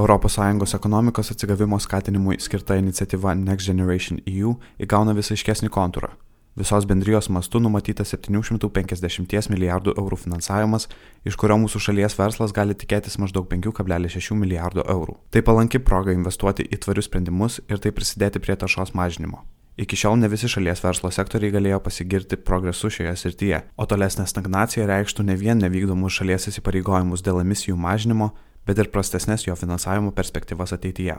ES 0.00 0.74
ekonomikos 0.74 1.30
atsigavimo 1.30 1.78
skatinimui 1.78 2.38
skirta 2.40 2.76
iniciatyva 2.76 3.34
Next 3.34 3.66
Generation 3.66 4.20
EU 4.26 4.54
įgauna 4.80 5.12
vis 5.14 5.30
aiškesnį 5.34 5.68
kontūrą. 5.68 6.10
Visos 6.56 6.86
bendrijos 6.86 7.28
mastu 7.28 7.60
numatyta 7.60 8.04
750 8.04 9.50
milijardų 9.52 9.94
eurų 10.00 10.16
finansavimas, 10.24 10.88
iš 11.24 11.36
kurio 11.36 11.60
mūsų 11.62 11.78
šalies 11.84 12.16
verslas 12.18 12.52
gali 12.56 12.74
tikėtis 12.74 13.20
maždaug 13.22 13.46
5,6 13.52 14.34
milijardo 14.34 14.82
eurų. 14.88 15.18
Tai 15.30 15.44
palanki 15.46 15.78
proga 15.78 16.16
investuoti 16.16 16.66
į 16.66 16.80
tvarius 16.82 17.06
sprendimus 17.06 17.60
ir 17.68 17.78
tai 17.78 17.92
prisidėti 17.92 18.42
prie 18.42 18.56
taršos 18.56 18.94
mažinimo. 18.98 19.44
Iki 19.80 19.96
šiol 19.96 20.18
ne 20.20 20.28
visi 20.28 20.48
šalies 20.50 20.82
verslo 20.82 21.08
sektoriai 21.14 21.54
galėjo 21.54 21.78
pasigirti 21.80 22.36
progresu 22.36 22.90
šioje 22.90 23.14
srityje, 23.16 23.62
o 23.80 23.86
tolesnė 23.86 24.26
stagnacija 24.28 24.88
reikštų 24.90 25.24
ne 25.28 25.36
vien 25.40 25.62
nevykdomus 25.62 26.18
šalies 26.18 26.50
įsipareigojimus 26.50 27.22
dėl 27.24 27.40
emisijų 27.44 27.78
mažinimo, 27.80 28.34
bet 28.70 28.78
ir 28.78 28.90
prastesnės 28.94 29.48
jo 29.48 29.58
finansavimo 29.58 30.14
perspektyvas 30.14 30.76
ateityje. 30.76 31.18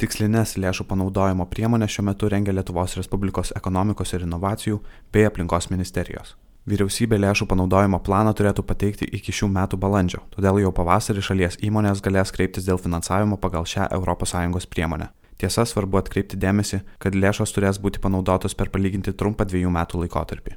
Tikslinės 0.00 0.56
lėšų 0.60 0.84
panaudojimo 0.88 1.44
priemonės 1.52 1.92
šiuo 1.92 2.06
metu 2.08 2.28
rengia 2.32 2.52
Lietuvos 2.56 2.96
Respublikos 2.96 3.52
ekonomikos 3.56 4.12
ir 4.16 4.24
inovacijų 4.24 4.80
bei 5.12 5.28
aplinkos 5.28 5.68
ministerijos. 5.72 6.34
Vyriausybė 6.66 7.20
lėšų 7.22 7.46
panaudojimo 7.52 8.00
planą 8.04 8.32
turėtų 8.36 8.64
pateikti 8.66 9.08
iki 9.18 9.32
šių 9.38 9.48
metų 9.54 9.78
balandžio, 9.80 10.24
todėl 10.34 10.58
jau 10.64 10.72
pavasarį 10.74 11.24
šalies 11.28 11.60
įmonės 11.68 12.02
galės 12.04 12.32
kreiptis 12.34 12.66
dėl 12.66 12.80
finansavimo 12.82 13.38
pagal 13.40 13.68
šią 13.68 13.88
ES 13.92 14.68
priemonę. 14.72 15.12
Tiesa, 15.36 15.66
svarbu 15.68 16.00
atkreipti 16.00 16.40
dėmesį, 16.40 16.80
kad 16.98 17.14
lėšos 17.14 17.52
turės 17.52 17.78
būti 17.78 18.00
panaudotos 18.00 18.56
per 18.56 18.72
palyginti 18.72 19.12
trumpą 19.12 19.44
dviejų 19.44 19.70
metų 19.70 20.04
laikotarpį. 20.04 20.56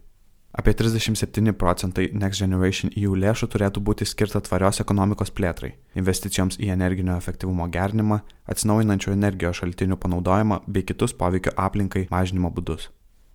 Apie 0.60 0.74
37 0.74 1.54
procentai 1.54 2.10
Next 2.12 2.42
Generation 2.44 2.92
EU 3.00 3.14
lėšų 3.16 3.48
turėtų 3.54 3.80
būti 3.80 4.04
skirta 4.04 4.42
tvarios 4.44 4.82
ekonomikos 4.84 5.30
plėtrai, 5.32 5.70
investicijoms 5.96 6.58
į 6.60 6.74
energinio 6.74 7.14
efektyvumo 7.16 7.70
gerinimą, 7.72 8.18
atsinaujinančių 8.52 9.14
energijos 9.14 9.62
šaltinių 9.62 9.96
panaudojimą 10.04 10.58
bei 10.68 10.84
kitus 10.84 11.16
poveikio 11.22 11.54
aplinkai 11.56 12.10
mažinimo 12.12 12.52
būdus. 12.52 12.90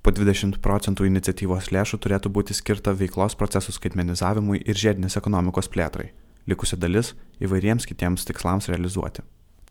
Po 0.05 0.13
20 0.13 0.61
procentų 0.67 1.09
iniciatyvos 1.09 1.71
lėšų 1.73 2.03
turėtų 2.05 2.29
būti 2.29 2.59
skirta 2.59 2.93
veiklos 2.93 3.39
procesų 3.41 3.73
skaitmenizavimui 3.79 4.61
ir 4.61 4.77
žiedinės 4.77 5.17
ekonomikos 5.17 5.73
plėtrai, 5.73 6.11
likusi 6.45 6.77
dalis 6.77 7.15
įvairiems 7.41 7.89
kitiems 7.89 8.29
tikslams 8.29 8.69
realizuoti. 8.69 9.25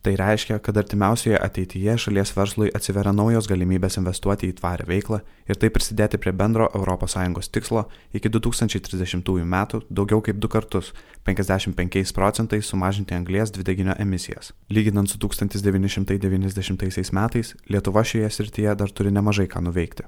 Tai 0.03 0.15
reiškia, 0.19 0.57
kad 0.59 0.75
artimiausioje 0.77 1.37
ateityje 1.39 1.93
šalies 2.05 2.33
verslui 2.35 2.71
atsiveria 2.75 3.13
naujos 3.15 3.45
galimybės 3.47 3.95
investuoti 4.01 4.49
į 4.51 4.55
tvarią 4.57 4.83
veiklą 4.89 5.19
ir 5.47 5.59
tai 5.61 5.69
prisidėti 5.71 6.17
prie 6.19 6.33
bendro 6.35 6.65
ES 6.75 7.47
tikslo 7.55 7.85
iki 8.11 8.27
2030 8.27 9.47
metų 9.53 9.79
daugiau 9.87 10.19
kaip 10.25 10.41
du 10.43 10.49
kartus- 10.51 10.91
55 11.29 12.11
procentais 12.11 12.67
sumažinti 12.67 13.15
anglės 13.15 13.53
dvideginio 13.55 13.95
emisijas. 13.97 14.51
Lyginant 14.69 15.07
su 15.07 15.17
1990 15.17 17.13
metais, 17.13 17.55
Lietuva 17.69 18.03
šioje 18.03 18.29
srityje 18.29 18.75
dar 18.75 18.91
turi 18.91 19.09
nemažai 19.09 19.47
ką 19.47 19.63
nuveikti. 19.63 20.03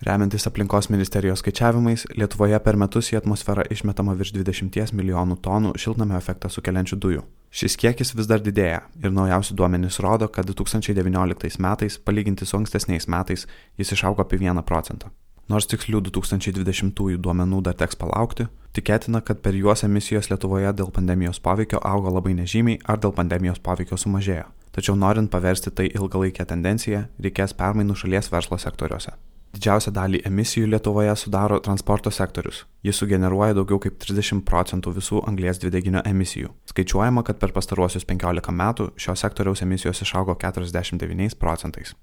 Remiantis 0.00 0.46
aplinkos 0.46 0.88
ministerijos 0.88 1.38
skaičiavimais, 1.38 2.06
Lietuvoje 2.16 2.56
per 2.64 2.76
metus 2.80 3.10
į 3.12 3.18
atmosferą 3.18 3.66
išmetama 3.68 4.14
virš 4.16 4.30
20 4.32 4.94
milijonų 4.96 5.36
tonų 5.44 5.74
šiltnamio 5.76 6.16
efektą 6.16 6.48
sukeliančių 6.48 6.96
dujų. 6.96 7.24
Šis 7.52 7.76
kiekis 7.76 8.14
vis 8.16 8.30
dar 8.30 8.40
didėja 8.40 8.78
ir 8.96 9.12
naujausi 9.12 9.52
duomenys 9.52 9.98
rodo, 10.00 10.30
kad 10.32 10.48
2019 10.48 11.60
metais, 11.60 11.98
palyginti 12.00 12.48
su 12.48 12.56
ankstesniais 12.56 13.10
metais, 13.12 13.44
jis 13.76 13.92
išaugo 13.92 14.24
apie 14.24 14.38
1 14.40 14.62
procentą. 14.64 15.10
Nors 15.52 15.68
tikslių 15.68 16.00
2020 16.08 17.18
duomenų 17.20 17.60
dar 17.66 17.76
teks 17.76 17.98
palaukti, 18.00 18.46
tikėtina, 18.72 19.20
kad 19.20 19.42
per 19.44 19.52
juos 19.52 19.84
emisijos 19.84 20.30
Lietuvoje 20.30 20.72
dėl 20.78 20.88
pandemijos 20.96 21.42
poveikio 21.44 21.82
augo 21.84 22.08
labai 22.14 22.32
nežymiai 22.38 22.80
ar 22.86 23.02
dėl 23.02 23.12
pandemijos 23.12 23.60
poveikio 23.60 24.00
sumažėjo. 24.00 24.48
Tačiau 24.72 24.96
norint 24.96 25.28
paversti 25.28 25.74
tai 25.74 25.90
ilgalaikę 25.92 26.46
tendenciją, 26.46 27.10
reikės 27.20 27.52
permainų 27.52 27.98
šalies 28.00 28.32
verslo 28.32 28.56
sektoriuose. 28.56 29.18
Didžiausią 29.50 29.90
dalį 29.90 30.20
emisijų 30.28 30.68
Lietuvoje 30.70 31.10
sudaro 31.18 31.56
transporto 31.64 32.10
sektorius. 32.14 32.62
Jis 32.86 33.00
sugeneruoja 33.02 33.56
daugiau 33.58 33.80
kaip 33.82 33.96
30 33.98 34.44
procentų 34.46 34.92
visų 34.94 35.24
anglės 35.26 35.58
dvideginio 35.58 36.04
emisijų. 36.06 36.52
Skaičiuojama, 36.70 37.24
kad 37.26 37.40
per 37.42 37.50
pastaruosius 37.56 38.06
15 38.06 38.54
metų 38.54 38.92
šio 38.94 39.16
sektoriaus 39.18 39.64
emisijos 39.66 40.04
išaugo 40.06 40.38
49 40.38 41.34
procentais. 41.42 41.96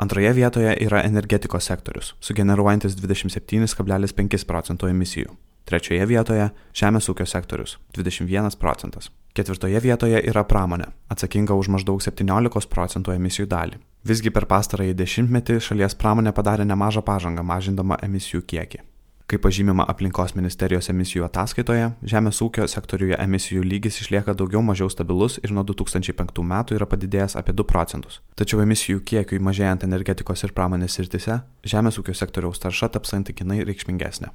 Antroje 0.00 0.32
vietoje 0.32 0.72
yra 0.80 1.02
energetikos 1.04 1.68
sektorius, 1.68 2.14
sugeneruojantis 2.24 2.96
27,5 2.96 4.46
procentų 4.48 4.88
emisijų. 4.88 5.36
Trečioje 5.68 6.06
vietoje- 6.08 6.50
žemės 6.80 7.12
ūkio 7.12 7.28
sektorius- 7.28 7.76
21 7.94 8.56
procentas. 8.56 9.10
Ketvirtoje 9.30 9.78
vietoje 9.78 10.18
yra 10.26 10.42
pramonė, 10.42 10.88
atsakinga 11.12 11.54
už 11.54 11.68
maždaug 11.70 12.02
17 12.02 12.66
procentų 12.66 13.14
emisijų 13.14 13.46
dalį. 13.52 13.78
Visgi 14.02 14.32
per 14.34 14.48
pastarąjį 14.50 14.96
dešimtmetį 14.98 15.60
šalies 15.62 15.94
pramonė 15.94 16.32
padarė 16.34 16.66
nemažą 16.66 17.04
pažangą 17.06 17.44
mažindama 17.46 18.00
emisijų 18.02 18.42
kiekį. 18.50 18.82
Kaip 19.30 19.44
pažymima 19.46 19.86
aplinkos 19.86 20.34
ministerijos 20.34 20.90
emisijų 20.90 21.28
ataskaitoje, 21.28 21.92
žemės 22.02 22.42
ūkio 22.42 22.66
sektoriuje 22.66 23.14
emisijų 23.22 23.62
lygis 23.62 24.00
išlieka 24.02 24.34
daugiau 24.34 24.64
mažiau 24.66 24.90
stabilus 24.90 25.38
ir 25.44 25.54
nuo 25.54 25.62
2005 25.62 26.42
metų 26.50 26.80
yra 26.80 26.90
padidėjęs 26.90 27.38
apie 27.38 27.54
2 27.54 27.70
procentus. 27.70 28.18
Tačiau 28.34 28.64
emisijų 28.66 29.04
kiekiui 29.06 29.38
mažėjant 29.38 29.86
energetikos 29.86 30.42
ir 30.42 30.58
pramonės 30.58 30.98
srityse, 30.98 31.38
žemės 31.62 32.02
ūkio 32.02 32.18
sektoriaus 32.18 32.58
tarša 32.66 32.96
taps 32.96 33.14
santykinai 33.14 33.62
reikšmingesnė. 33.62 34.34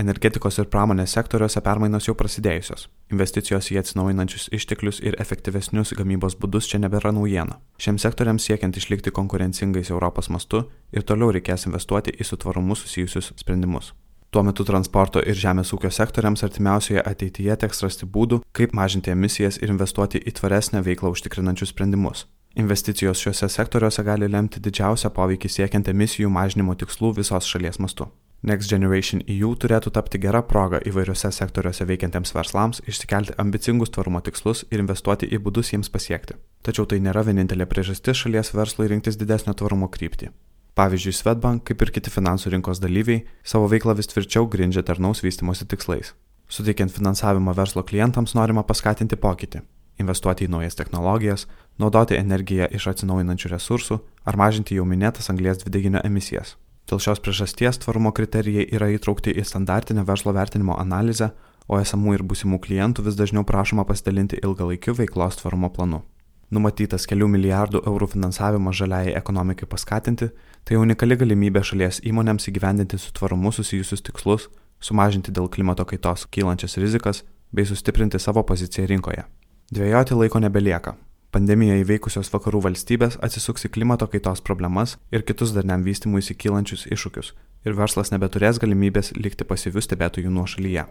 Energetikos 0.00 0.56
ir 0.56 0.68
pramonės 0.72 1.12
sektoriuose 1.12 1.60
permainos 1.60 2.06
jau 2.06 2.14
prasidėjusios. 2.16 2.86
Investicijos 3.12 3.66
į 3.68 3.80
atsinaujinančius 3.82 4.46
išteklius 4.56 5.00
ir 5.04 5.16
efektyvesnius 5.20 5.92
gamybos 5.98 6.38
būdus 6.40 6.70
čia 6.70 6.78
nebėra 6.80 7.10
naujiena. 7.12 7.58
Šiems 7.76 8.06
sektoriams 8.06 8.46
siekiant 8.48 8.78
išlikti 8.80 9.12
konkurencingais 9.12 9.90
Europos 9.92 10.30
mastu 10.32 10.62
ir 10.96 11.04
toliau 11.04 11.34
reikės 11.36 11.66
investuoti 11.68 12.14
į 12.16 12.28
su 12.30 12.38
tvarumu 12.40 12.78
susijusius 12.80 13.34
sprendimus. 13.42 13.90
Tuo 14.30 14.44
metu 14.46 14.64
transporto 14.64 15.20
ir 15.20 15.36
žemės 15.36 15.74
ūkio 15.76 15.90
sektoriams 15.92 16.46
artimiausioje 16.48 17.04
ateityje 17.12 17.58
teks 17.66 17.84
rasti 17.84 18.08
būdų, 18.08 18.40
kaip 18.56 18.72
mažinti 18.78 19.12
emisijas 19.12 19.60
ir 19.60 19.74
investuoti 19.74 20.22
į 20.22 20.36
tvaresnę 20.40 20.80
veiklą 20.86 21.12
užtikrinančius 21.12 21.74
sprendimus. 21.74 22.24
Investicijos 22.56 23.20
šiuose 23.20 23.52
sektoriuose 23.52 24.06
gali 24.06 24.32
lemti 24.32 24.64
didžiausią 24.64 25.12
poveikį 25.12 25.52
siekiant 25.58 25.92
emisijų 25.92 26.32
mažinimo 26.32 26.78
tikslų 26.78 27.12
visos 27.20 27.52
šalies 27.52 27.82
mastu. 27.82 28.08
Next 28.42 28.72
Generation 28.72 29.20
EU 29.28 29.50
turėtų 29.60 29.90
tapti 29.92 30.18
gera 30.20 30.40
proga 30.40 30.78
įvairiuose 30.88 31.28
sektoriuose 31.36 31.84
veikiantiems 31.84 32.32
verslams 32.32 32.80
išsikelti 32.88 33.34
ambicingus 33.42 33.92
tvarumo 33.92 34.22
tikslus 34.24 34.62
ir 34.70 34.80
investuoti 34.80 35.28
į 35.28 35.42
būdus 35.44 35.74
jiems 35.74 35.92
pasiekti. 35.92 36.38
Tačiau 36.64 36.86
tai 36.88 37.02
nėra 37.04 37.20
vienintelė 37.26 37.66
priežastis 37.68 38.22
šalies 38.22 38.54
verslui 38.56 38.88
rinktis 38.88 39.20
didesnio 39.20 39.52
tvarumo 39.52 39.90
kryptį. 39.92 40.30
Pavyzdžiui, 40.78 41.12
Svetbank, 41.18 41.66
kaip 41.68 41.82
ir 41.84 41.92
kiti 41.92 42.12
finansų 42.14 42.54
rinkos 42.54 42.80
dalyviai, 42.80 43.26
savo 43.44 43.68
veiklą 43.68 43.98
vis 43.98 44.08
tvirčiau 44.08 44.48
grindžia 44.48 44.86
darnaus 44.88 45.20
vystimosi 45.20 45.68
tikslais. 45.68 46.14
Suteikiant 46.48 46.96
finansavimą 46.96 47.52
verslo 47.58 47.84
klientams 47.84 48.32
norima 48.38 48.64
paskatinti 48.64 49.20
pokytį 49.20 49.60
investuoti 50.00 50.46
į 50.46 50.52
naujas 50.54 50.78
technologijas, 50.78 51.46
naudoti 51.80 52.18
energiją 52.18 52.68
iš 52.76 52.88
atsinaujinančių 52.94 53.52
resursų 53.54 54.00
ar 54.24 54.40
mažinti 54.40 54.78
jau 54.78 54.86
minėtas 54.88 55.30
anglės 55.32 55.62
dvideginio 55.62 56.02
emisijas. 56.08 56.56
Dėl 56.88 57.02
šios 57.02 57.20
priežasties 57.22 57.78
tvarumo 57.82 58.12
kriterijai 58.16 58.68
yra 58.72 58.88
įtraukti 58.94 59.34
į 59.34 59.44
standartinę 59.46 60.04
verslo 60.06 60.32
vertinimo 60.32 60.78
analizę, 60.80 61.30
o 61.70 61.78
esamų 61.78 62.16
ir 62.16 62.24
būsimų 62.26 62.58
klientų 62.64 63.04
vis 63.06 63.18
dažniau 63.18 63.44
prašoma 63.46 63.84
pasidalinti 63.86 64.40
ilgalaikiu 64.42 64.94
veiklos 64.98 65.38
tvarumo 65.38 65.70
planu. 65.70 66.02
Numatytas 66.50 67.04
kelių 67.06 67.28
milijardų 67.30 67.84
eurų 67.86 68.08
finansavimas 68.16 68.74
žaliai 68.74 69.12
ekonomikai 69.14 69.68
paskatinti- 69.70 70.30
tai 70.66 70.76
unikali 70.76 71.16
galimybė 71.16 71.62
šalies 71.62 72.00
įmonėms 72.02 72.48
įgyvendinti 72.50 72.98
su 72.98 73.12
tvarumu 73.12 73.52
susijusius 73.52 74.02
tikslus, 74.02 74.48
sumažinti 74.80 75.30
dėl 75.30 75.48
klimato 75.48 75.84
kaitos 75.84 76.26
kylančias 76.26 76.76
rizikas 76.76 77.22
bei 77.52 77.64
sustiprinti 77.64 78.18
savo 78.18 78.42
poziciją 78.42 78.86
rinkoje. 78.88 79.24
Dvėjoti 79.72 80.14
laiko 80.14 80.40
nebelieka, 80.40 80.96
Pandemiją 81.30 81.76
įveikusios 81.78 82.26
vakarų 82.32 82.64
valstybės 82.64 83.14
atsisuks 83.22 83.68
į 83.68 83.70
klimato 83.76 84.08
kaitos 84.10 84.40
problemas 84.42 84.96
ir 85.14 85.22
kitus 85.22 85.52
darniam 85.54 85.84
vystimui 85.86 86.24
įsikylančius 86.24 86.88
iššūkius 86.90 87.30
ir 87.70 87.76
verslas 87.78 88.10
nebeturės 88.10 88.58
galimybės 88.58 89.12
likti 89.14 89.46
pasyvių 89.46 89.84
stebėtojų 89.86 90.34
nuo 90.34 90.48
šalyje. 90.50 90.88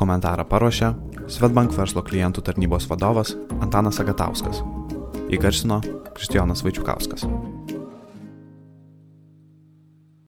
Komentarą 0.00 0.48
paruošė 0.48 0.94
Svetbank 1.28 1.76
verslo 1.76 2.00
klientų 2.06 2.46
tarnybos 2.48 2.88
vadovas 2.88 3.36
Antanas 3.60 4.00
Agatauskas. 4.00 4.64
Įgarsino 5.28 5.82
Kristijonas 6.16 6.64
Vaičiukauskas. 6.64 7.28